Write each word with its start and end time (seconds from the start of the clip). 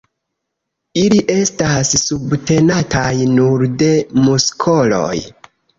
Ili 1.01 1.19
estas 1.33 1.93
subtenataj 2.05 3.13
nur 3.39 3.69
de 3.85 3.95
muskoloj. 4.27 5.17